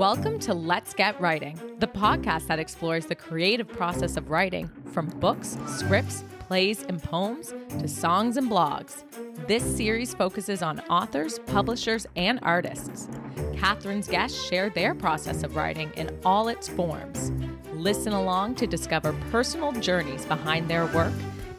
[0.00, 5.08] Welcome to Let's Get Writing, the podcast that explores the creative process of writing from
[5.20, 9.04] books, scripts, plays, and poems to songs and blogs.
[9.46, 13.10] This series focuses on authors, publishers, and artists.
[13.58, 17.30] Catherine's guests share their process of writing in all its forms.
[17.74, 21.12] Listen along to discover personal journeys behind their work,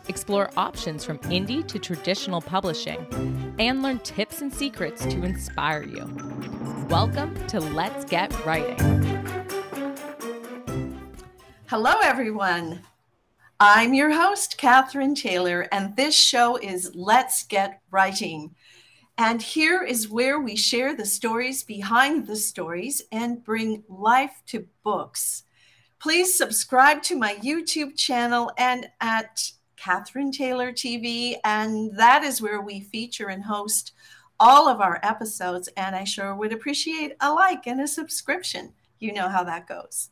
[0.07, 3.05] explore options from indie to traditional publishing,
[3.59, 6.09] and learn tips and secrets to inspire you.
[6.91, 8.77] Welcome to Let's Get Writing.
[11.67, 12.81] Hello, everyone.
[13.61, 18.53] I'm your host, Catherine Taylor, and this show is Let's Get Writing.
[19.17, 24.67] And here is where we share the stories behind the stories and bring life to
[24.83, 25.44] books.
[25.97, 32.59] Please subscribe to my YouTube channel and at Catherine Taylor TV, and that is where
[32.59, 33.94] we feature and host
[34.41, 35.70] all of our episodes.
[35.77, 38.73] And I sure would appreciate a like and a subscription.
[39.00, 40.09] You know how that goes.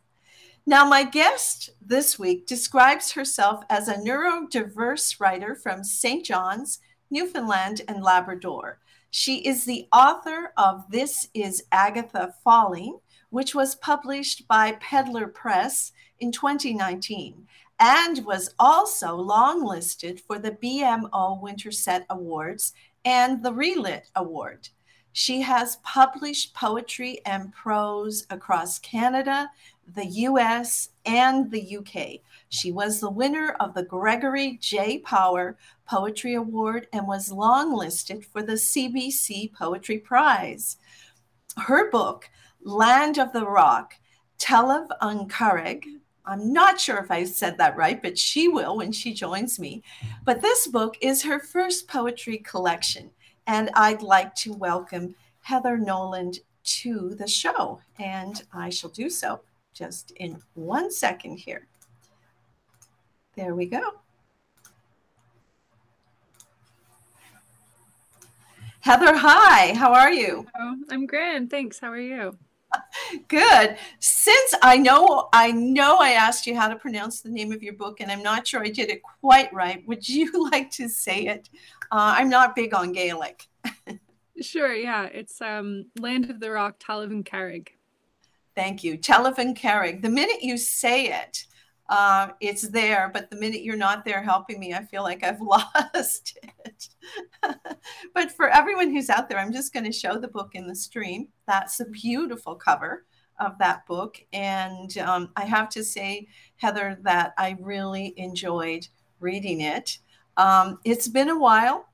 [0.66, 6.24] Now, my guest this week describes herself as a neurodiverse writer from St.
[6.24, 8.80] John's, Newfoundland, and Labrador.
[9.10, 13.00] She is the author of This is Agatha Falling,
[13.32, 17.48] which was published by Pedlar Press in 2019
[17.80, 22.74] and was also longlisted for the BMO Winterset Awards
[23.06, 24.70] and the Relit Award.
[25.12, 29.50] She has published poetry and prose across Canada,
[29.96, 32.22] the US, and the UK.
[32.50, 35.00] She was the winner of the Gregory J.
[35.00, 40.78] Power Poetry Award and was longlisted for the CBC Poetry Prize.
[41.58, 42.30] Her book,
[42.62, 43.96] Land of the Rock,
[44.38, 49.14] Telev Uncareg, I'm not sure if I said that right, but she will when she
[49.14, 49.82] joins me.
[50.02, 50.16] Mm-hmm.
[50.26, 53.10] But this book is her first poetry collection,
[53.48, 59.42] and I'd like to welcome Heather Nolan to the show, and I shall do so
[59.74, 61.66] just in one second here.
[63.36, 63.94] There we go.
[68.82, 70.46] Heather, hi, how are you?
[70.58, 71.50] Oh, I'm grand.
[71.50, 71.80] Thanks.
[71.80, 72.38] How are you?
[73.28, 73.78] Good.
[74.00, 77.74] Since I know I know I asked you how to pronounce the name of your
[77.74, 79.86] book, and I'm not sure I did it quite right.
[79.88, 81.50] Would you like to say it?
[81.92, 83.48] Uh, I'm not big on Gaelic.
[84.42, 84.74] sure.
[84.74, 87.70] Yeah, it's um, Land of the Rock, Talamh an Carraig.
[88.56, 90.02] Thank you, Talamh an Carraig.
[90.02, 91.46] The minute you say it,
[91.90, 95.42] uh, it's there, but the minute you're not there helping me, I feel like I've
[95.42, 96.88] lost it.
[98.14, 100.76] but for everyone who's out there, I'm just going to show the book in the
[100.76, 101.28] stream.
[101.48, 103.06] That's a beautiful cover
[103.40, 104.22] of that book.
[104.34, 106.28] And um, I have to say,
[106.58, 108.88] Heather, that I really enjoyed
[109.20, 109.98] reading it.
[110.38, 111.88] Um, it's been a while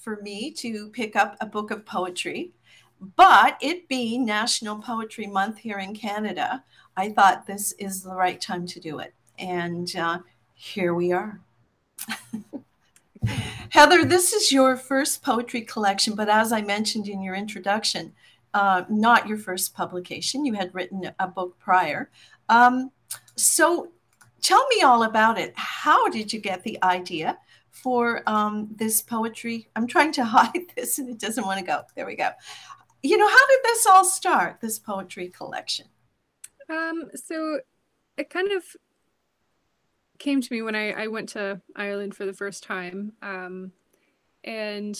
[0.00, 2.52] for me to pick up a book of poetry.
[3.14, 6.64] But it being National Poetry Month here in Canada,
[6.96, 9.12] I thought this is the right time to do it.
[9.38, 10.18] And uh,
[10.54, 11.40] here we are.
[13.70, 18.12] Heather, this is your first poetry collection, but as I mentioned in your introduction,
[18.54, 20.46] uh, not your first publication.
[20.46, 22.10] You had written a book prior.
[22.48, 22.90] Um,
[23.34, 23.92] so
[24.40, 25.52] tell me all about it.
[25.56, 27.38] How did you get the idea
[27.70, 29.68] for um, this poetry?
[29.76, 31.82] I'm trying to hide this and it doesn't want to go.
[31.94, 32.30] There we go.
[33.02, 35.86] You know, how did this all start, this poetry collection?
[36.70, 37.60] Um, so
[38.16, 38.64] it kind of
[40.18, 43.12] came to me when I, I went to Ireland for the first time.
[43.22, 43.72] Um,
[44.44, 44.98] and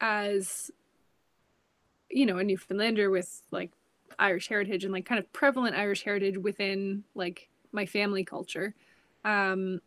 [0.00, 0.70] as,
[2.10, 3.72] you know, a Newfoundlander with like
[4.18, 8.74] Irish heritage and like kind of prevalent Irish heritage within like my family culture,
[9.24, 9.80] um,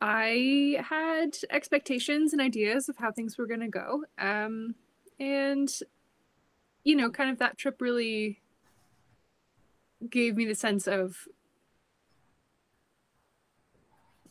[0.00, 4.04] I had expectations and ideas of how things were going to go.
[4.18, 4.74] Um,
[5.20, 5.72] and,
[6.82, 8.40] you know, kind of that trip really
[10.10, 11.28] gave me the sense of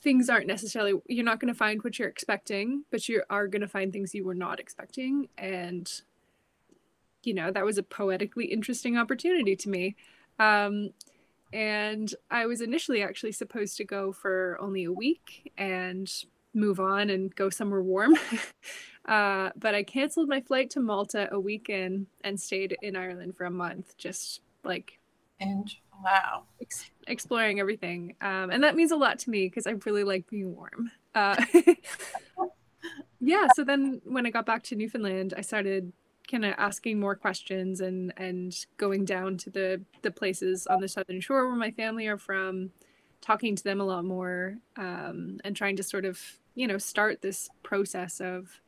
[0.02, 3.62] things aren't necessarily you're not going to find what you're expecting but you are going
[3.62, 5.30] to find things you were not expecting.
[5.38, 5.92] And
[7.24, 9.96] you know that was a poetically interesting opportunity to me.
[10.40, 10.92] Um,
[11.54, 16.12] and i was initially actually supposed to go for only a week and
[16.54, 18.16] move on and go somewhere warm.
[19.04, 23.36] Uh, but i canceled my flight to malta a week in and stayed in ireland
[23.36, 25.00] for a month just like
[25.40, 26.44] and wow.
[26.62, 30.28] Ex- exploring everything um, and that means a lot to me because i really like
[30.28, 30.92] being warm.
[31.14, 31.44] Uh,
[33.20, 35.92] yeah so then when i got back to newfoundland i started
[36.30, 40.88] kind of asking more questions and and going down to the the places on the
[40.88, 42.72] southern shore where my family are from
[43.20, 46.20] talking to them a lot more um, and trying to sort of
[46.56, 48.62] you know start this process of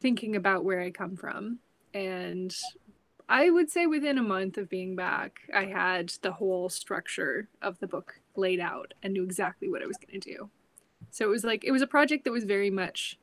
[0.00, 1.58] thinking about where i come from.
[1.92, 2.54] And
[3.30, 7.78] I would say within a month of being back, I had the whole structure of
[7.78, 10.50] the book laid out and knew exactly what I was going to do.
[11.10, 13.16] So it was like it was a project that was very much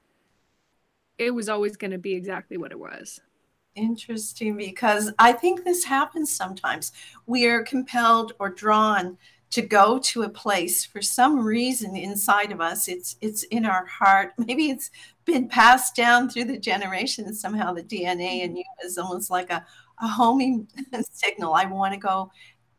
[1.18, 3.20] it was always going to be exactly what it was.
[3.76, 6.94] Interesting because I think this happens sometimes.
[7.26, 9.18] We are compelled or drawn
[9.50, 13.86] to go to a place for some reason inside of us it's it's in our
[13.86, 14.92] heart maybe it's
[15.24, 18.58] been passed down through the generations somehow the dna in mm-hmm.
[18.58, 19.66] you is almost like a,
[20.02, 20.68] a homing
[21.12, 21.54] signal.
[21.54, 22.32] I want to go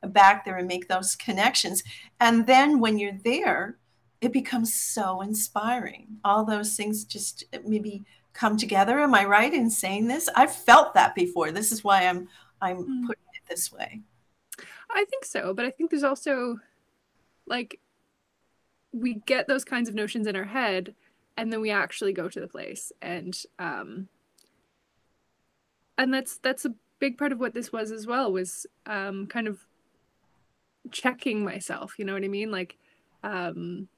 [0.03, 1.83] back there and make those connections.
[2.21, 3.79] And then when you're there
[4.21, 6.07] it becomes so inspiring.
[6.25, 9.01] All those things just maybe come together.
[9.01, 10.29] Am i right in saying this?
[10.35, 11.51] I've felt that before.
[11.51, 12.29] This is why i'm
[12.61, 13.07] i'm mm.
[13.07, 14.01] putting it this way.
[14.91, 16.59] I think so, but I think there's also
[17.47, 17.81] like
[18.93, 20.95] we get those kinds of notions in our head
[21.37, 24.09] and then we actually go to the place and um
[25.97, 29.49] and that's that's a big part of what this was as well was um kind
[29.49, 29.65] of
[30.91, 32.51] checking myself, you know what I mean?
[32.51, 32.77] Like
[33.23, 33.89] um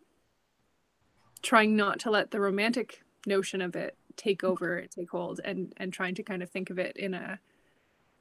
[1.43, 5.93] trying not to let the romantic notion of it take over, take hold and and
[5.93, 7.39] trying to kind of think of it in a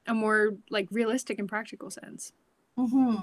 [0.07, 2.33] a more like realistic and practical sense.
[2.77, 3.15] Mm-hmm.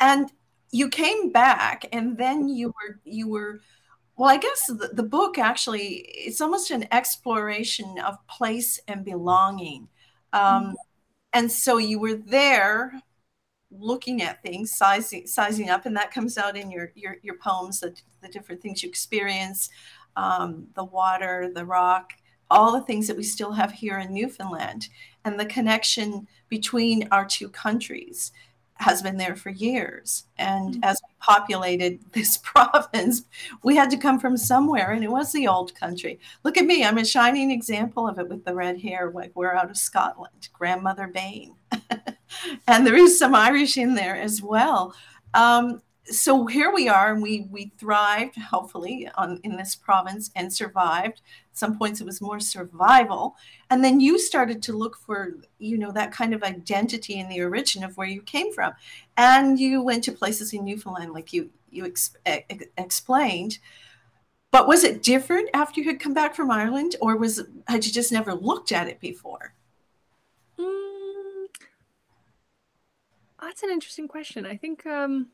[0.00, 0.30] And
[0.70, 3.60] you came back, and then you were you were.
[4.16, 9.88] Well, I guess the, the book actually it's almost an exploration of place and belonging.
[10.34, 10.76] Um.
[11.32, 12.92] And so you were there
[13.70, 17.80] looking at things, sizing sizing up, and that comes out in your your, your poems,
[17.80, 17.92] the,
[18.22, 19.68] the different things you experience,
[20.16, 22.12] um, the water, the rock,
[22.50, 24.88] all the things that we still have here in Newfoundland,
[25.24, 28.30] and the connection between our two countries
[28.76, 30.24] has been there for years.
[30.38, 30.84] And mm-hmm.
[30.84, 33.24] as we populated this province,
[33.62, 36.18] we had to come from somewhere, and it was the old country.
[36.42, 39.10] Look at me, I'm a shining example of it with the red hair.
[39.14, 41.54] Like we're out of Scotland, grandmother Bain.
[42.68, 44.94] and there is some Irish in there as well.
[45.34, 50.52] Um, so here we are and we we thrived hopefully on in this province and
[50.52, 51.22] survived
[51.54, 53.36] some points it was more survival.
[53.70, 57.40] And then you started to look for you know that kind of identity in the
[57.40, 58.74] origin of where you came from.
[59.16, 63.58] And you went to places in newfoundland like you you ex- ex- explained.
[64.50, 67.92] But was it different after you had come back from ireland or was had you
[67.92, 69.54] just never looked at it before?
[70.58, 71.46] Mm,
[73.40, 74.44] that's an interesting question.
[74.44, 75.28] I think um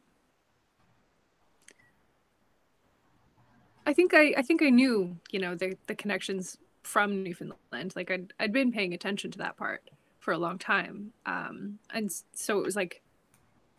[3.91, 7.93] I think I I think I knew, you know, the the connections from Newfoundland.
[7.97, 9.83] Like I'd I'd been paying attention to that part
[10.21, 11.13] for a long time.
[11.27, 13.03] Um and so it was like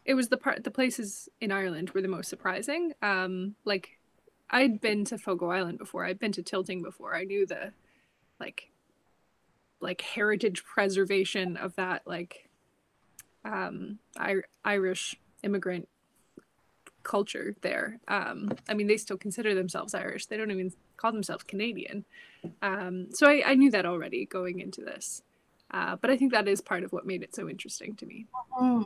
[0.04, 2.92] it was the part the places in Ireland were the most surprising.
[3.02, 4.00] Um like
[4.50, 6.04] I'd been to Fogo Island before.
[6.06, 7.16] I'd been to Tilting before.
[7.16, 7.72] I knew the
[8.38, 8.70] like
[9.80, 12.50] like heritage preservation of that like
[13.46, 15.88] um I- Irish immigrant
[17.04, 18.00] culture there.
[18.08, 20.26] Um, I mean, they still consider themselves Irish.
[20.26, 22.06] They don't even call themselves Canadian.
[22.62, 25.22] Um, so I, I, knew that already going into this.
[25.72, 28.26] Uh, but I think that is part of what made it so interesting to me.
[28.60, 28.84] Mm-hmm.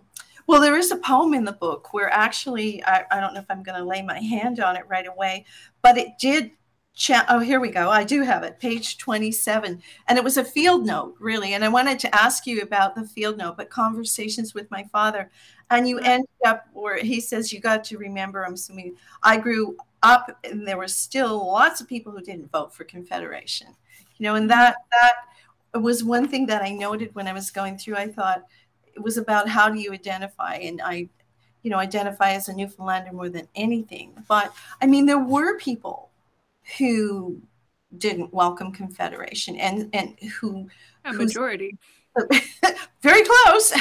[0.47, 3.49] Well, there is a poem in the book where actually, I, I don't know if
[3.49, 5.45] I'm going to lay my hand on it right away,
[5.81, 6.51] but it did
[6.95, 7.89] Cha- oh, here we go.
[7.89, 9.81] I do have it, page 27.
[10.07, 11.53] And it was a field note, really.
[11.53, 15.29] And I wanted to ask you about the field note, but conversations with my father.
[15.69, 16.05] And you mm-hmm.
[16.05, 20.65] ended up where he says, You got to remember, I'm assuming I grew up and
[20.65, 23.67] there were still lots of people who didn't vote for Confederation.
[24.17, 27.77] You know, and that that was one thing that I noted when I was going
[27.77, 27.97] through.
[27.97, 28.45] I thought
[28.95, 30.55] it was about how do you identify?
[30.55, 31.09] And I,
[31.63, 34.13] you know, identify as a Newfoundlander more than anything.
[34.29, 36.11] But I mean, there were people
[36.77, 37.41] who
[37.97, 40.67] didn't welcome Confederation and and who
[41.05, 41.77] a majority.
[43.01, 43.73] very close,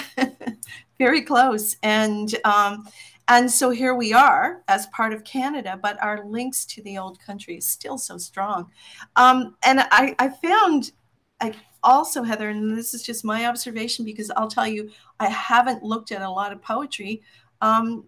[0.99, 2.89] very close, and um,
[3.29, 7.19] and so here we are as part of Canada, but our links to the old
[7.21, 8.71] country is still so strong.
[9.17, 10.93] Um, and I, I found
[11.41, 15.83] I also Heather, and this is just my observation because I'll tell you I haven't
[15.83, 17.23] looked at a lot of poetry.
[17.61, 18.05] Um,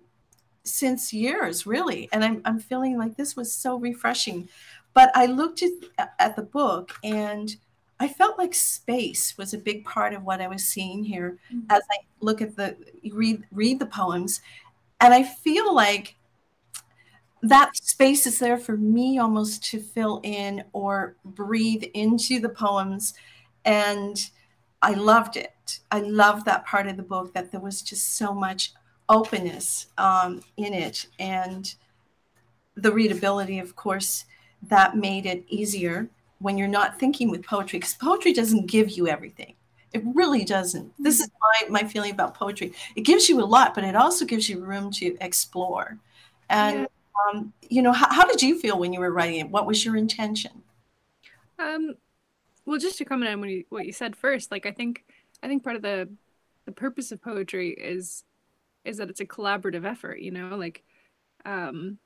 [0.66, 2.08] since years, really.
[2.12, 4.48] And I'm, I'm feeling like this was so refreshing.
[4.94, 7.54] But I looked at, at the book and
[7.98, 11.66] I felt like space was a big part of what I was seeing here mm-hmm.
[11.70, 12.76] as I look at the
[13.12, 14.40] read read the poems.
[15.00, 16.16] And I feel like
[17.42, 23.14] that space is there for me almost to fill in or breathe into the poems.
[23.64, 24.18] And
[24.82, 25.80] I loved it.
[25.90, 28.72] I loved that part of the book that there was just so much
[29.08, 31.74] openness um, in it and
[32.76, 34.24] the readability of course
[34.62, 36.08] that made it easier
[36.40, 39.54] when you're not thinking with poetry because poetry doesn't give you everything
[39.92, 40.92] It really doesn't.
[40.98, 42.72] This is my, my feeling about poetry.
[42.96, 45.98] It gives you a lot, but it also gives you room to explore.
[46.50, 46.86] And, yeah.
[47.32, 49.48] um, you know, how, how did you feel when you were writing it?
[49.50, 50.62] What was your intention?
[51.58, 51.94] Um,
[52.66, 55.04] well, just to comment on what you, what you said first, like I think
[55.42, 56.08] I think part of the
[56.66, 58.24] the purpose of poetry is
[58.86, 60.20] is that it's a collaborative effort.
[60.20, 60.82] You know, like
[61.44, 61.98] um,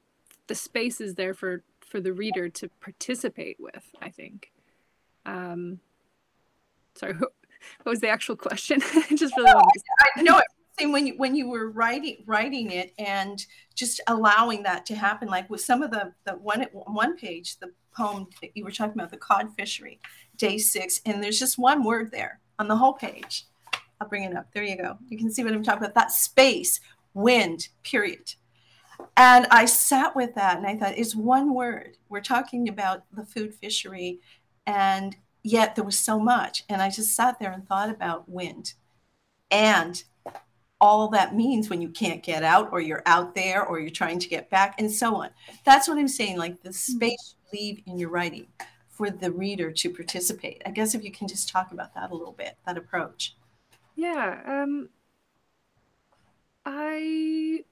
[0.47, 3.85] the space is there for for the reader to participate with.
[4.01, 4.53] I think.
[5.27, 5.81] Um,
[6.95, 7.31] sorry, what
[7.85, 8.81] was the actual question?
[8.95, 9.63] I just really no,
[10.17, 10.41] I know
[10.89, 13.45] when you when you were writing writing it and
[13.75, 17.71] just allowing that to happen like with some of the the one one page the
[17.95, 20.01] poem that you were talking about the cod fishery
[20.37, 23.47] day six and there's just one word there on the whole page
[24.01, 24.47] i'll bring it up.
[24.53, 24.99] There you go.
[25.09, 25.95] You can see what i'm talking about.
[25.95, 26.81] That space
[27.15, 28.35] wind period.
[29.17, 31.97] And i sat with that and i thought it's one word.
[32.09, 34.21] We're talking about the food fishery
[34.67, 36.65] and yet there was so much.
[36.69, 38.75] And i just sat there and thought about wind
[39.51, 40.03] and
[40.83, 44.19] all that means when you can't get out or you're out there or you're trying
[44.19, 45.31] to get back and so on.
[45.65, 46.97] That's what i'm saying like the mm-hmm.
[46.97, 48.47] space you leave in your writing
[48.89, 50.63] for the reader to participate.
[50.67, 53.35] I guess if you can just talk about that a little bit that approach
[54.01, 54.89] yeah um
[56.65, 57.63] i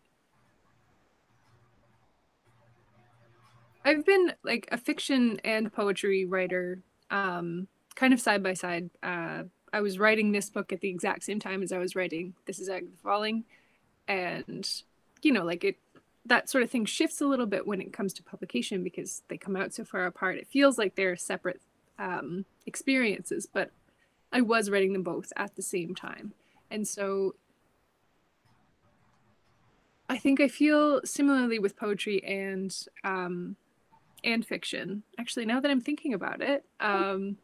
[3.85, 9.42] i've been like a fiction and poetry writer um kind of side by side uh
[9.73, 12.58] I was writing this book at the exact same time as I was writing This
[12.58, 13.44] is Agatha Falling.
[14.06, 14.68] And,
[15.23, 15.76] you know, like it,
[16.25, 19.37] that sort of thing shifts a little bit when it comes to publication because they
[19.37, 20.37] come out so far apart.
[20.37, 21.61] It feels like they're separate
[21.99, 23.70] um, experiences, but
[24.32, 26.32] I was writing them both at the same time.
[26.70, 27.35] And so
[30.08, 33.56] I think I feel similarly with poetry and um,
[34.25, 35.02] and fiction.
[35.18, 37.37] Actually, now that I'm thinking about it, um,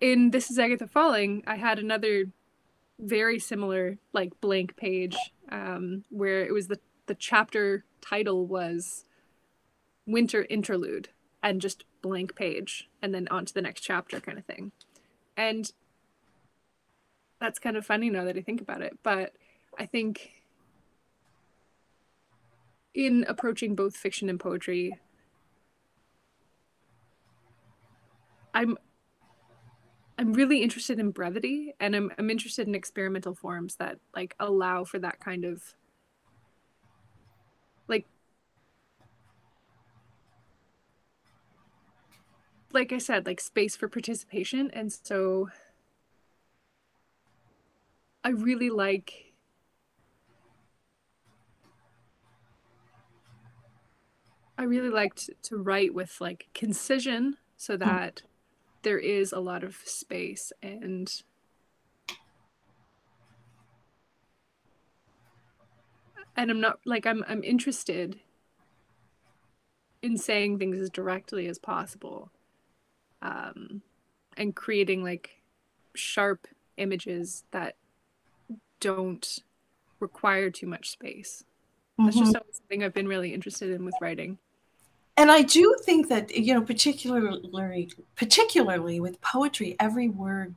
[0.00, 2.26] in This is Agatha Falling, I had another
[2.98, 5.16] very similar like blank page
[5.50, 9.04] um, where it was the the chapter title was
[10.06, 11.08] Winter Interlude
[11.42, 14.72] and just blank page and then on to the next chapter kind of thing.
[15.36, 15.72] And
[17.40, 19.32] that's kind of funny now that I think about it, but
[19.78, 20.32] I think
[22.94, 24.98] in approaching both fiction and poetry
[28.54, 28.76] I'm
[30.18, 34.84] I'm really interested in brevity and I'm I'm interested in experimental forms that like allow
[34.84, 35.62] for that kind of
[37.86, 38.06] like
[42.72, 44.70] like I said, like space for participation.
[44.72, 45.48] And so
[48.24, 49.28] I really like
[54.58, 57.84] I really liked to write with like concision so hmm.
[57.84, 58.22] that
[58.82, 61.22] there is a lot of space and
[66.36, 68.18] and I'm not like I'm I'm interested
[70.02, 72.30] in saying things as directly as possible
[73.22, 73.82] um
[74.36, 75.42] and creating like
[75.94, 76.46] sharp
[76.76, 77.74] images that
[78.80, 79.40] don't
[80.00, 81.44] require too much space.
[81.98, 82.32] That's mm-hmm.
[82.32, 84.38] just something I've been really interested in with writing
[85.18, 90.54] and I do think that you know, particularly particularly with poetry, every word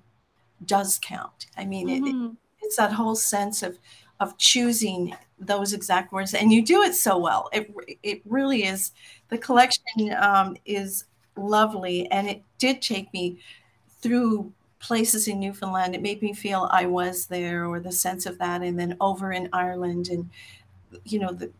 [0.66, 1.48] does count.
[1.58, 2.25] I mean, mm-hmm.
[2.25, 3.80] it, it's that whole sense of
[4.20, 7.50] of choosing those exact words, and you do it so well.
[7.51, 7.74] It
[8.04, 8.92] it really is.
[9.30, 13.40] The collection um, is lovely, and it did take me
[14.00, 15.96] through places in Newfoundland.
[15.96, 19.32] It made me feel I was there, or the sense of that, and then over
[19.32, 20.30] in Ireland, and
[21.06, 21.52] you know the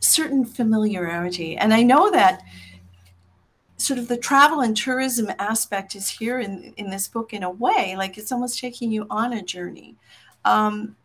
[0.00, 1.56] certain familiarity.
[1.56, 2.42] And I know that
[3.76, 7.50] sort of the travel and tourism aspect is here in, in this book in a
[7.50, 9.96] way, like it's almost taking you on a journey.
[10.44, 10.96] Um,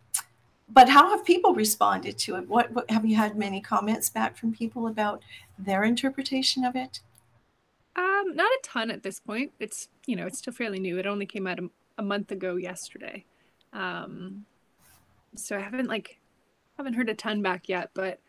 [0.70, 2.48] but how have people responded to it?
[2.48, 5.24] What, what have you had many comments back from people about
[5.58, 7.00] their interpretation of it?
[7.98, 9.54] Um, not a ton at this point.
[9.60, 10.98] It's you know it's still fairly new.
[10.98, 13.26] It only came out a, a month ago yesterday,
[13.74, 14.46] um,
[15.36, 16.20] so I haven't like
[16.78, 17.90] haven't heard a ton back yet.
[17.94, 18.20] But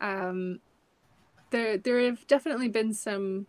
[0.00, 0.60] um,
[1.50, 3.46] there there have definitely been some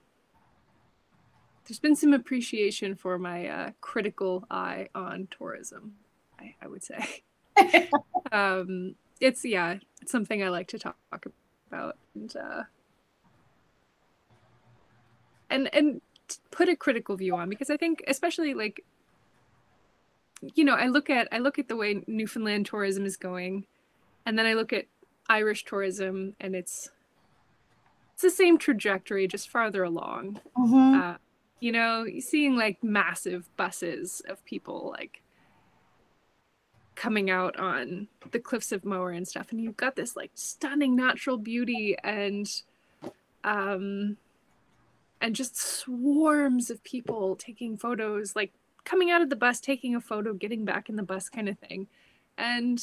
[1.68, 5.96] there's been some appreciation for my uh, critical eye on tourism
[6.40, 7.24] i, I would say
[8.32, 10.98] um, it's yeah it's something i like to talk
[11.70, 12.64] about and uh,
[15.50, 16.02] and and
[16.52, 18.84] put a critical view on because i think especially like
[20.56, 23.66] you know i look at i look at the way newfoundland tourism is going
[24.26, 24.86] and then i look at
[25.30, 26.90] Irish tourism, and it's
[28.14, 30.40] it's the same trajectory, just farther along.
[30.58, 31.00] Mm-hmm.
[31.00, 31.16] Uh,
[31.60, 35.22] you know, seeing like massive buses of people like
[36.96, 40.96] coming out on the cliffs of Moher and stuff, and you've got this like stunning
[40.96, 42.50] natural beauty and
[43.44, 44.18] um
[45.22, 50.02] and just swarms of people taking photos, like coming out of the bus, taking a
[50.02, 51.88] photo, getting back in the bus kind of thing.
[52.38, 52.82] And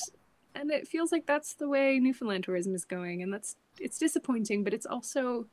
[0.54, 4.64] and it feels like that's the way Newfoundland tourism is going, and that's it's disappointing,
[4.64, 5.46] but it's also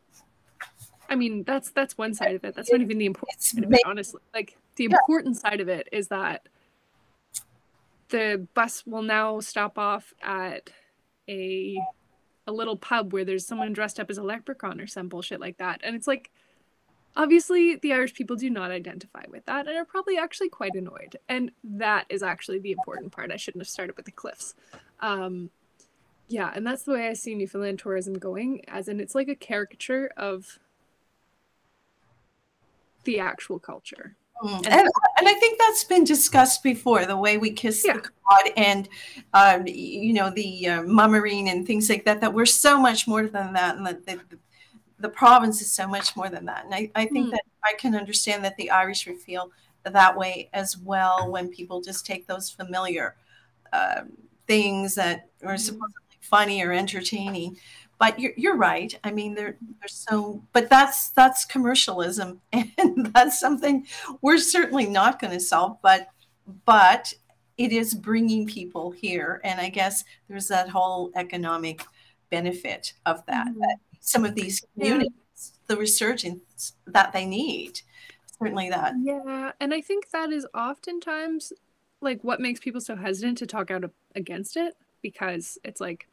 [1.09, 2.55] I mean, that's that's one side of it.
[2.55, 4.21] That's not even the important side of it, honestly.
[4.33, 6.47] Like the important side of it is that
[8.07, 10.69] the bus will now stop off at
[11.27, 11.77] a
[12.47, 15.57] a little pub where there's someone dressed up as a leprechaun or some bullshit like
[15.57, 15.81] that.
[15.83, 16.31] And it's like
[17.15, 21.17] obviously the Irish people do not identify with that and are probably actually quite annoyed.
[21.29, 23.31] And that is actually the important part.
[23.31, 24.55] I shouldn't have started with the cliffs.
[24.99, 25.49] Um
[26.27, 29.35] yeah, and that's the way I see Newfoundland tourism going, as in it's like a
[29.35, 30.59] caricature of
[33.03, 34.15] the actual culture.
[34.41, 34.65] Mm.
[34.65, 37.93] And, and, I think that's been discussed before the way we kiss yeah.
[37.93, 38.89] the cod and,
[39.33, 43.53] um, you know, the uh, and things like that, that we're so much more than
[43.53, 43.75] that.
[43.75, 44.19] And that the,
[45.01, 46.65] the province is so much more than that.
[46.65, 47.31] And I, I think mm.
[47.31, 49.51] that I can understand that the Irish would feel
[49.83, 53.15] that way as well when people just take those familiar
[53.73, 54.11] um,
[54.47, 55.59] things that are mm.
[55.59, 57.57] supposedly funny or entertaining
[57.97, 63.39] but you're, you're right i mean they're, they're so but that's that's commercialism and that's
[63.39, 63.85] something
[64.21, 66.09] we're certainly not going to solve but
[66.65, 67.11] but
[67.57, 71.83] it is bringing people here and i guess there's that whole economic
[72.31, 73.59] benefit of that, mm-hmm.
[73.59, 75.51] that some of these communities yeah.
[75.67, 77.81] the resurgence that they need
[78.39, 81.53] certainly that yeah and i think that is oftentimes
[82.01, 86.07] like what makes people so hesitant to talk out against it because it's like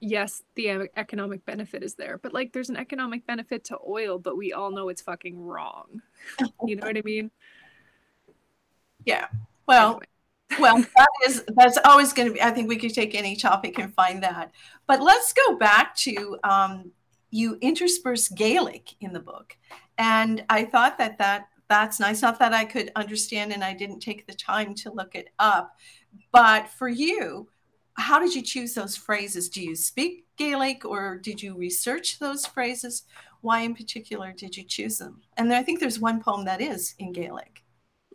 [0.00, 4.36] yes, the economic benefit is there, but like there's an economic benefit to oil, but
[4.36, 6.02] we all know it's fucking wrong.
[6.66, 7.30] you know what I mean?
[9.04, 9.28] Yeah.
[9.66, 10.06] Well, anyway.
[10.58, 12.42] Well, that is that's always going to be.
[12.42, 14.52] I think we could take any topic and find that.
[14.86, 16.90] But let's go back to um,
[17.30, 19.56] you intersperse Gaelic in the book,
[19.98, 22.22] and I thought that that that's nice.
[22.22, 25.76] Not that I could understand, and I didn't take the time to look it up,
[26.32, 27.48] but for you
[27.98, 29.48] how did you choose those phrases?
[29.48, 33.02] Do you speak Gaelic or did you research those phrases?
[33.40, 35.20] Why in particular did you choose them?
[35.36, 37.62] And I think there's one poem that is in Gaelic.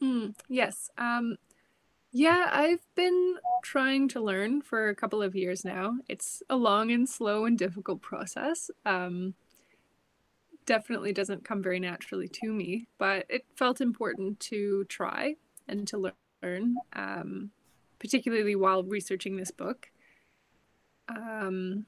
[0.01, 0.89] Mm, yes.
[0.97, 1.35] Um,
[2.13, 5.97] yeah, I've been trying to learn for a couple of years now.
[6.07, 8.71] It's a long and slow and difficult process.
[8.85, 9.33] Um,
[10.65, 15.35] definitely doesn't come very naturally to me, but it felt important to try
[15.67, 16.75] and to learn.
[16.93, 17.51] Um,
[18.03, 19.89] particularly while researching this book.
[21.07, 21.85] Um,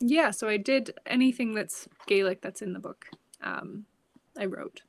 [0.00, 3.04] yeah, so I did anything that's Gaelic that's in the book.
[3.42, 3.84] Um,
[4.38, 4.80] I wrote.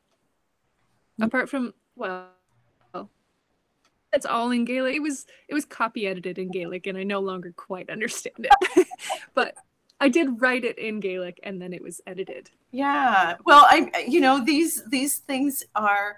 [1.15, 1.23] Mm-hmm.
[1.23, 2.27] Apart from well,
[4.13, 4.95] it's all in Gaelic.
[4.95, 8.87] It was it was copy edited in Gaelic, and I no longer quite understand it.
[9.33, 9.55] but
[9.99, 12.49] I did write it in Gaelic, and then it was edited.
[12.71, 13.35] Yeah.
[13.45, 16.17] Well, I you know these these things are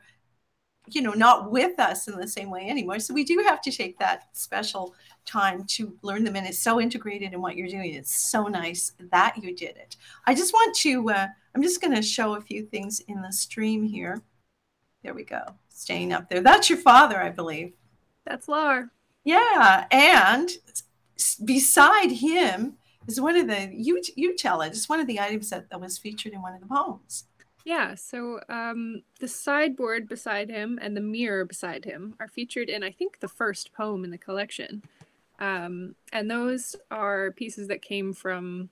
[0.91, 3.71] you know not with us in the same way anymore so we do have to
[3.71, 7.93] take that special time to learn them and it's so integrated in what you're doing
[7.93, 11.93] it's so nice that you did it i just want to uh, i'm just going
[11.93, 14.21] to show a few things in the stream here
[15.03, 17.73] there we go staying up there that's your father i believe
[18.25, 18.89] that's Lar.
[19.23, 20.49] yeah and
[21.43, 22.73] beside him
[23.07, 25.81] is one of the you you tell it it's one of the items that, that
[25.81, 27.25] was featured in one of the poems
[27.65, 32.83] yeah, so um, the sideboard beside him and the mirror beside him are featured in,
[32.83, 34.81] I think, the first poem in the collection.
[35.39, 38.69] Um, and those are pieces that came from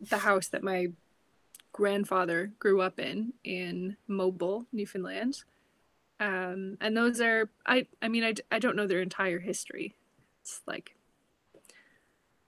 [0.00, 0.88] the house that my
[1.72, 5.44] grandfather grew up in, in Mobile, Newfoundland.
[6.18, 9.94] Um, and those are, I, I mean, I, I don't know their entire history.
[10.42, 10.94] It's like.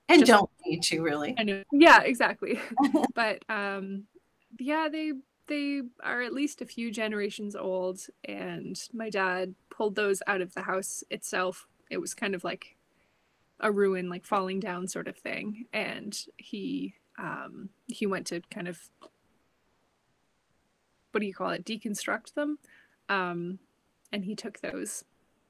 [0.09, 1.33] And just, don't need to really.
[1.37, 1.63] I know.
[1.71, 2.59] yeah, exactly.
[3.15, 4.03] but um,
[4.59, 5.13] yeah, they
[5.47, 10.53] they are at least a few generations old and my dad pulled those out of
[10.53, 12.75] the house itself it was kind of like
[13.59, 18.67] a ruin like falling down sort of thing and he um he went to kind
[18.67, 18.79] of
[21.13, 22.57] what do you call it deconstruct them
[23.09, 23.59] um
[24.11, 25.03] and he took those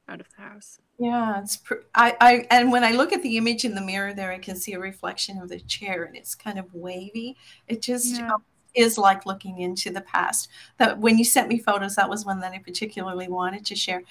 [0.07, 3.37] out of the house yeah it's pr- I, I and when i look at the
[3.37, 6.35] image in the mirror there i can see a reflection of the chair and it's
[6.35, 8.31] kind of wavy it just yeah
[8.75, 10.49] is like looking into the past.
[10.77, 14.03] That when you sent me photos, that was one that I particularly wanted to share.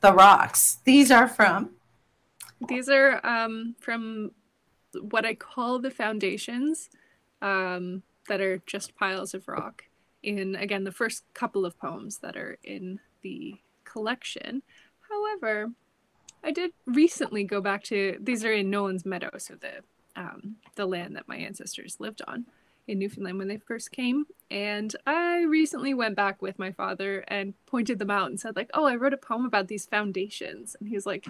[0.00, 0.78] The rocks.
[0.84, 1.70] These are from.
[2.66, 4.32] These are um, from
[5.00, 6.88] what I call the foundations,
[7.42, 9.84] um, that are just piles of rock.
[10.22, 14.62] In again the first couple of poems that are in the collection.
[15.08, 15.70] However,
[16.44, 19.82] I did recently go back to these are in Nolan's Meadow, so the
[20.16, 22.46] um, the land that my ancestors lived on
[22.86, 24.26] in Newfoundland when they first came.
[24.50, 28.70] And I recently went back with my father and pointed them out and said, like,
[28.74, 30.76] oh, I wrote a poem about these foundations.
[30.78, 31.28] And he was like,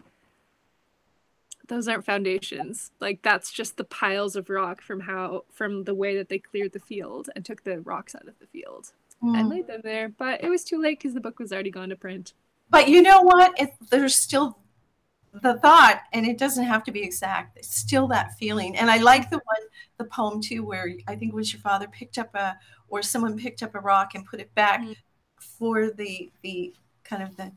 [1.68, 2.90] those aren't foundations.
[3.00, 6.72] Like that's just the piles of rock from how from the way that they cleared
[6.72, 8.92] the field and took the rocks out of the field
[9.22, 9.38] mm.
[9.38, 10.08] and laid them there.
[10.08, 12.32] But it was too late because the book was already gone to print.
[12.70, 13.58] But you know what?
[13.60, 14.58] It, there's still
[15.32, 18.96] the thought and it doesn't have to be exact it's still that feeling and i
[18.96, 22.34] like the one the poem too where i think it was your father picked up
[22.34, 22.56] a
[22.88, 24.92] or someone picked up a rock and put it back mm-hmm.
[25.38, 27.52] for the the kind of the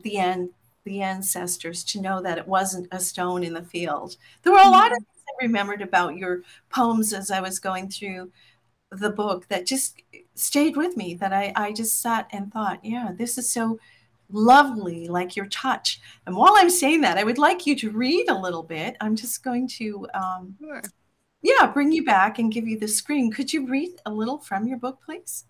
[0.00, 0.48] the end
[0.84, 4.70] the ancestors to know that it wasn't a stone in the field there were a
[4.70, 5.04] lot of mm-hmm.
[5.04, 8.30] things i remembered about your poems as i was going through
[8.90, 10.02] the book that just
[10.34, 13.78] stayed with me that i i just sat and thought yeah this is so
[14.32, 16.00] lovely, like your touch.
[16.26, 18.96] And while I'm saying that, I would like you to read a little bit.
[19.00, 20.82] I'm just going to, um, sure.
[21.42, 23.30] yeah, bring you back and give you the screen.
[23.30, 25.44] Could you read a little from your book, please?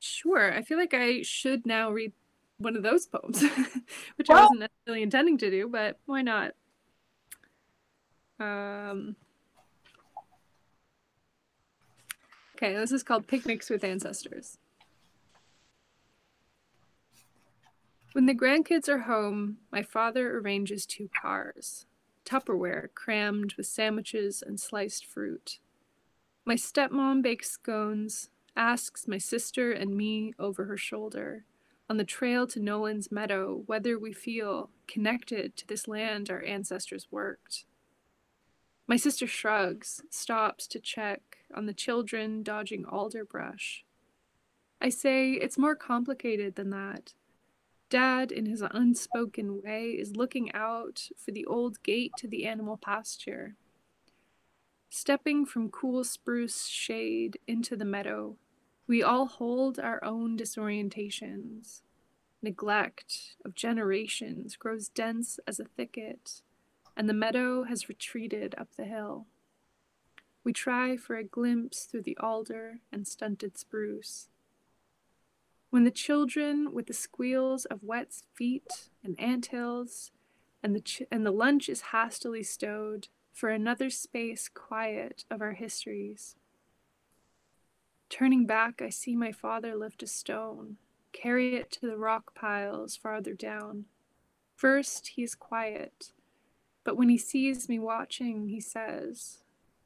[0.00, 0.52] Sure.
[0.52, 2.12] I feel like I should now read
[2.58, 3.42] one of those poems,
[4.16, 6.52] which well, I wasn't necessarily intending to do, but why not?
[8.40, 9.16] Um,
[12.56, 14.58] okay, this is called Picnics with Ancestors.
[18.12, 21.86] When the grandkids are home, my father arranges two cars
[22.24, 25.58] Tupperware crammed with sandwiches and sliced fruit.
[26.46, 31.44] My stepmom bakes scones, asks my sister and me over her shoulder
[31.94, 37.06] on the trail to Nolan's meadow whether we feel connected to this land our ancestors
[37.08, 37.66] worked.
[38.88, 41.20] My sister shrugs, stops to check
[41.54, 43.84] on the children dodging alder brush.
[44.80, 47.14] I say it's more complicated than that.
[47.90, 52.76] Dad, in his unspoken way, is looking out for the old gate to the animal
[52.76, 53.54] pasture.
[54.90, 58.34] Stepping from cool spruce shade into the meadow,
[58.86, 61.82] we all hold our own disorientations.
[62.42, 66.42] Neglect of generations grows dense as a thicket,
[66.96, 69.26] and the meadow has retreated up the hill.
[70.44, 74.28] We try for a glimpse through the alder and stunted spruce.
[75.70, 80.12] When the children, with the squeals of wet feet and ant hills,
[80.62, 85.54] and the, ch- and the lunch is hastily stowed for another space quiet of our
[85.54, 86.36] histories.
[88.08, 90.76] Turning back, I see my father lift a stone,
[91.12, 93.86] carry it to the rock piles farther down.
[94.54, 96.12] First, he is quiet,
[96.84, 99.38] but when he sees me watching, he says,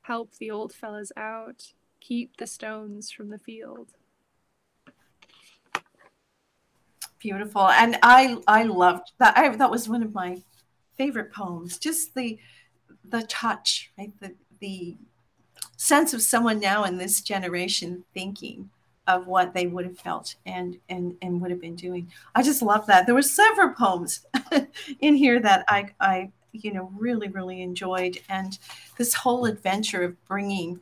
[0.03, 3.95] Help the old fellas out, keep the stones from the field.
[7.19, 7.69] beautiful.
[7.69, 9.37] And i i loved that.
[9.37, 10.43] I that was one of my
[10.97, 11.79] favorite poems.
[11.79, 12.39] Just the
[13.05, 14.13] the touch right?
[14.21, 14.97] The the
[15.79, 18.69] sense of someone now in this generation thinking
[19.07, 22.61] of what they would have felt and and and would have been doing i just
[22.61, 24.27] love that there were several poems
[25.01, 28.59] in here that i i you know really really enjoyed and
[28.99, 30.79] this whole adventure of bringing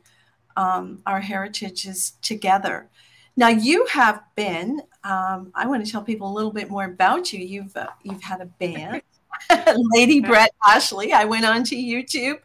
[0.57, 2.89] um, our heritages together
[3.37, 4.81] now you have been.
[5.03, 7.39] Um, I want to tell people a little bit more about you.
[7.39, 9.03] You've uh, you've had a band,
[9.93, 11.13] Lady Brett Ashley.
[11.13, 12.39] I went on to YouTube,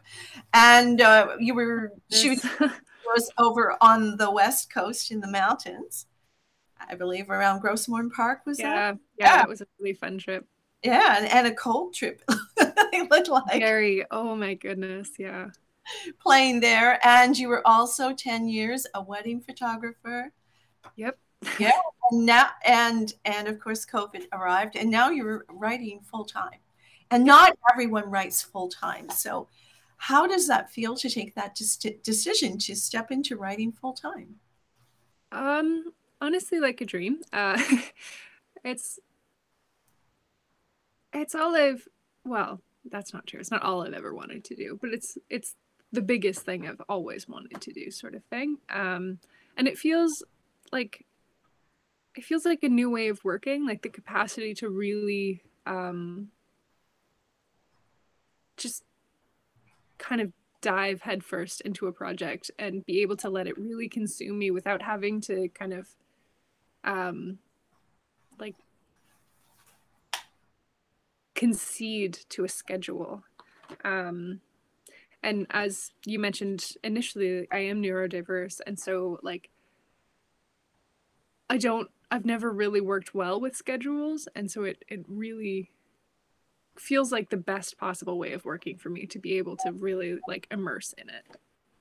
[0.53, 2.37] and uh, you were she
[3.05, 6.07] was over on the west coast in the mountains.
[6.79, 8.99] I believe around Gros Park was yeah, that?
[9.17, 10.45] Yeah, yeah, it was a really fun trip.
[10.83, 12.21] Yeah, and, and a cold trip.
[12.57, 14.05] it looked like very.
[14.11, 15.47] Oh my goodness, yeah.
[16.21, 20.31] Playing there, and you were also ten years a wedding photographer
[20.95, 21.17] Yep.
[21.59, 21.71] yeah.
[22.11, 26.59] And now and and of course COVID arrived and now you're writing full time.
[27.11, 29.09] And not everyone writes full time.
[29.09, 29.47] So
[30.03, 31.57] how does that feel to take that
[32.03, 34.35] decision to step into writing full time?
[35.31, 37.21] Um honestly like a dream.
[37.31, 37.61] Uh
[38.65, 38.99] it's
[41.13, 41.87] it's all I've
[42.25, 42.59] well,
[42.91, 43.39] that's not true.
[43.39, 45.55] It's not all I've ever wanted to do, but it's it's
[45.93, 48.57] the biggest thing I've always wanted to do sort of thing.
[48.69, 49.19] Um
[49.55, 50.21] and it feels
[50.73, 51.05] like
[52.15, 56.27] it feels like a new way of working, like the capacity to really um
[58.57, 58.83] just
[60.03, 64.37] kind of dive headfirst into a project and be able to let it really consume
[64.37, 65.87] me without having to kind of
[66.83, 67.37] um
[68.39, 68.55] like
[71.35, 73.23] concede to a schedule.
[73.83, 74.41] Um
[75.21, 78.59] and as you mentioned initially i am neurodiverse.
[78.67, 79.49] And so like
[81.49, 85.71] I don't I've never really worked well with schedules, and so it it really
[86.77, 90.19] feels like the best possible way of working for me to be able to really
[90.27, 91.25] like immerse in it.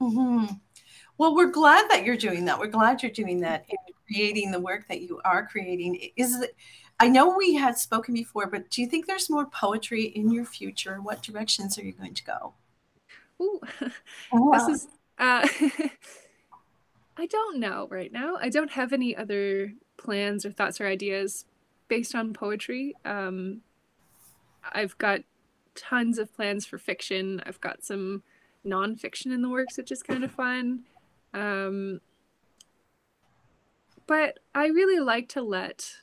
[0.00, 0.44] hmm
[1.18, 2.58] Well, we're glad that you're doing that.
[2.58, 6.10] We're glad you're doing that and creating the work that you are creating.
[6.16, 6.56] Is it,
[7.00, 10.44] I know we had spoken before, but do you think there's more poetry in your
[10.46, 11.00] future?
[11.02, 12.54] What directions are you going to go?
[13.40, 13.60] Ooh,
[14.32, 15.46] Oh, this is uh
[17.16, 18.36] I don't know right now.
[18.40, 21.44] I don't have any other plans or thoughts or ideas
[21.88, 22.96] based on poetry.
[23.04, 23.62] Um
[24.70, 25.20] I've got
[25.74, 27.42] tons of plans for fiction.
[27.46, 28.22] I've got some
[28.64, 30.84] nonfiction in the works, which is kind of fun.
[31.34, 32.00] Um,
[34.06, 36.02] but I really like to let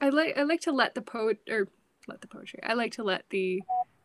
[0.00, 1.68] I like I like to let the poet or
[2.06, 2.60] let the poetry.
[2.62, 3.62] I like to let the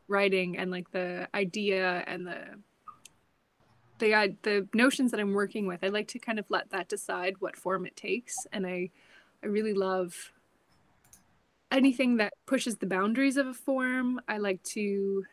[0.08, 2.60] writing and like the idea and the
[4.00, 5.84] the the notions that I'm working with.
[5.84, 8.90] I like to kind of let that decide what form it takes, and I
[9.44, 10.32] I really love
[11.72, 14.22] anything that pushes the boundaries of a form.
[14.28, 15.24] I like to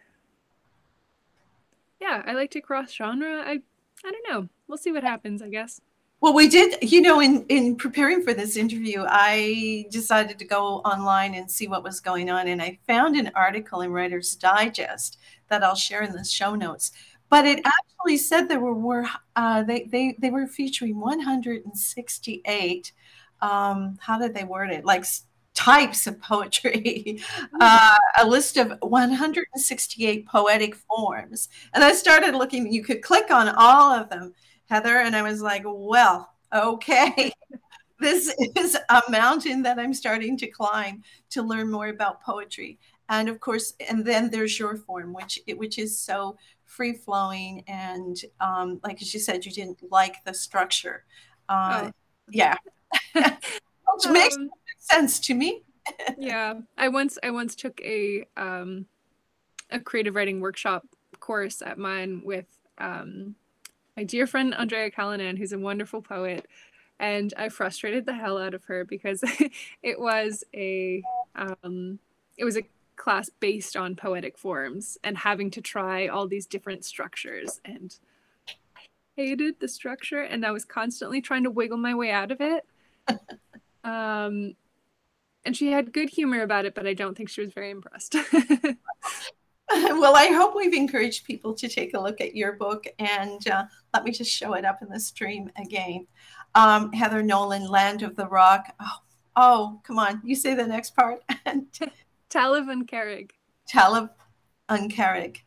[2.00, 3.42] yeah, I like to cross genre.
[3.44, 3.60] I
[4.04, 4.48] I don't know.
[4.66, 5.80] We'll see what happens, I guess.
[6.20, 10.78] Well, we did, you know, in in preparing for this interview, I decided to go
[10.78, 15.18] online and see what was going on, and I found an article in Writer's Digest
[15.48, 16.92] that I'll share in the show notes.
[17.30, 22.92] But it actually said there were, were uh, they they they were featuring 168.
[23.40, 24.84] Um, how did they word it?
[24.84, 25.04] Like
[25.58, 27.20] types of poetry,
[27.60, 32.72] uh, a list of 168 poetic forms, and I started looking.
[32.72, 34.32] You could click on all of them
[34.66, 37.32] Heather, and I was like, well, okay.
[38.00, 42.78] This is a mountain that I'm starting to climb to learn more about poetry.
[43.08, 47.64] And of course, and then there's your form, which it which is so free flowing
[47.66, 51.04] and um, like as you said, you didn't like the structure.
[51.48, 51.92] Uh, Oh.
[52.30, 52.54] yeah,
[53.14, 55.62] which makes Um, sense to me.
[56.18, 58.86] yeah i once i once took a um
[59.70, 60.86] a creative writing workshop
[61.20, 62.46] course at MUN with
[62.78, 63.34] um
[63.96, 66.46] my dear friend andrea callanan who's a wonderful poet
[67.00, 69.22] and i frustrated the hell out of her because
[69.82, 71.02] it was a
[71.34, 71.98] um
[72.36, 72.62] it was a
[72.96, 77.96] class based on poetic forms and having to try all these different structures and
[78.46, 78.82] I
[79.16, 82.64] hated the structure and i was constantly trying to wiggle my way out of it
[83.84, 84.54] um
[85.44, 88.14] and she had good humor about it, but I don't think she was very impressed.
[89.70, 92.86] well, I hope we've encouraged people to take a look at your book.
[92.98, 96.06] And uh, let me just show it up in the stream again.
[96.54, 98.74] Um, Heather Nolan, Land of the Rock.
[98.80, 98.98] Oh,
[99.36, 100.20] oh, come on.
[100.24, 101.22] You say the next part.
[102.30, 103.30] Talib and Carrig.
[103.66, 104.10] Talib
[104.68, 105.38] Uncarrig.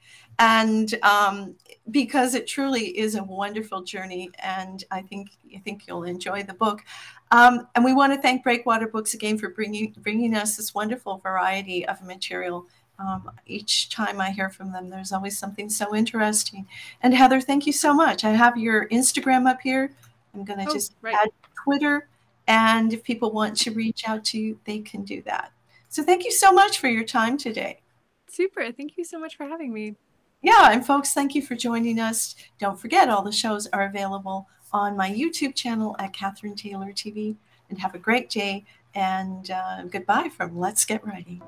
[0.42, 1.56] And um,
[1.92, 6.56] because it truly is a wonderful journey, and I think I think you'll enjoy the
[6.56, 6.84] book.
[7.30, 11.20] Um, and we want to thank Breakwater Books again for bringing bringing us this wonderful
[11.20, 12.66] variety of material.
[12.98, 16.68] Um, each time I hear from them, there's always something so interesting.
[17.04, 18.24] And Heather, thank you so much.
[18.24, 19.92] I have your Instagram up here.
[20.34, 21.16] I'm going to Oh, just right.
[21.16, 21.30] add
[21.64, 22.08] Twitter,
[22.48, 25.52] and if people want to reach out to you, they can do that.
[25.90, 27.82] So thank you so much for your time today.
[28.28, 28.72] Super.
[28.72, 29.96] Thank you so much for having me.
[30.42, 32.36] Yeah, and folks, thank you for joining us.
[32.60, 37.36] Don't forget, all the shows are available on my YouTube channel at Catherine Taylor TV.
[37.70, 38.66] And have a great day.
[38.96, 41.42] And uh, goodbye from Let's Get Writing.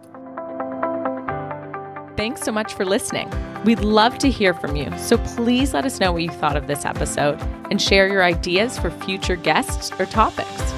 [2.15, 3.29] Thanks so much for listening.
[3.65, 6.67] We'd love to hear from you, so please let us know what you thought of
[6.67, 10.73] this episode and share your ideas for future guests or topics.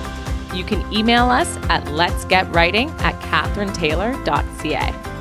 [0.54, 5.15] You can email us at letsgetwriting at catherinetaylor.ca.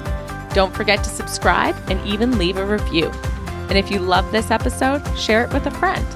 [0.55, 3.11] Don't forget to subscribe and even leave a review.
[3.69, 6.07] And if you love this episode, share it with a friend.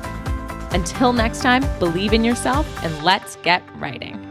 [0.73, 4.28] Until next time, believe in yourself and let's get writing.